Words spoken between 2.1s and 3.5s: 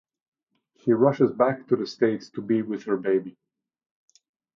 to be with her baby.